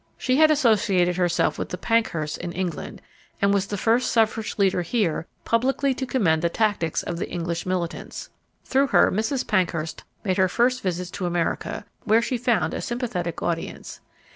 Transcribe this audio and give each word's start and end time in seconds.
She 0.17 0.37
had 0.37 0.49
associated 0.49 1.17
herself 1.17 1.59
with 1.59 1.69
the 1.69 1.77
Pankhursts 1.77 2.35
in 2.35 2.53
England 2.53 3.03
and 3.39 3.53
was 3.53 3.67
the 3.67 3.77
first 3.77 4.11
suffrage 4.11 4.57
leader 4.57 4.81
here 4.81 5.27
publicly 5.45 5.93
to 5.93 6.07
commend 6.07 6.41
the 6.41 6.49
tactics 6.49 7.03
of 7.03 7.17
the 7.19 7.29
English 7.29 7.67
militants. 7.67 8.31
Through 8.65 8.87
her, 8.87 9.11
Mrs. 9.11 9.45
Pankhurst 9.45 10.03
made 10.25 10.37
her 10.37 10.49
first 10.49 10.81
visits 10.81 11.11
to 11.11 11.27
America, 11.27 11.85
where 12.03 12.23
she 12.23 12.39
found 12.39 12.73
a 12.73 12.81
sympathetic 12.81 13.43
audience. 13.43 14.01